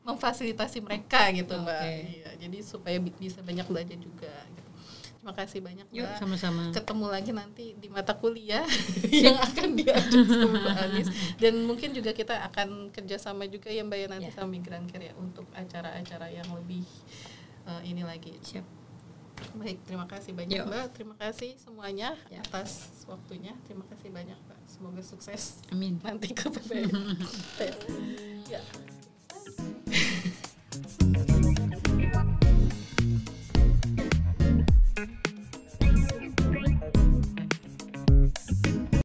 memfasilitasi 0.08 0.80
mereka 0.80 1.30
gitu, 1.36 1.52
okay. 1.52 1.68
Mbak. 1.68 1.82
Iya, 1.84 2.30
jadi 2.48 2.58
supaya 2.64 2.98
bisa 2.98 3.44
banyak 3.44 3.68
belajar 3.68 3.98
juga 4.00 4.32
gitu. 4.56 4.69
Terima 5.20 5.36
kasih 5.36 5.60
banyak 5.60 5.88
Yuk, 5.92 6.08
sama-sama. 6.16 6.72
Ketemu 6.72 7.06
lagi 7.12 7.32
nanti 7.36 7.76
di 7.76 7.92
mata 7.92 8.16
kuliah 8.16 8.64
yang 9.28 9.36
akan 9.36 9.76
diajak 9.76 10.24
sama 10.24 10.56
Mbak 10.64 10.78
Anis 10.80 11.08
dan 11.36 11.54
mungkin 11.68 11.92
juga 11.92 12.16
kita 12.16 12.40
akan 12.48 12.88
kerjasama 12.96 13.44
juga 13.52 13.68
ya 13.68 13.84
Mbak 13.84 14.00
ya 14.00 14.08
nanti 14.08 14.32
ya. 14.32 14.36
sama 14.40 14.56
Migran 14.56 14.88
Care 14.88 15.12
ya 15.12 15.14
untuk 15.20 15.44
acara-acara 15.52 16.32
yang 16.32 16.48
lebih 16.56 16.88
uh, 17.68 17.84
ini 17.84 18.08
lagi. 18.08 18.32
Siap. 18.40 18.64
Baik, 19.60 19.84
terima 19.84 20.08
kasih 20.08 20.32
banyak 20.32 20.56
Yuk. 20.56 20.68
Mbak. 20.72 20.86
Terima 20.96 21.16
kasih 21.20 21.52
semuanya 21.60 22.16
ya. 22.32 22.40
atas 22.40 23.04
waktunya. 23.04 23.52
Terima 23.68 23.84
kasih 23.92 24.16
banyak 24.16 24.40
Mbak. 24.40 24.60
Semoga 24.72 25.04
sukses. 25.04 25.60
Amin. 25.68 26.00
Nanti 26.00 26.32
ke 26.32 26.48
PPM. 26.48 26.96
ya. 28.56 28.64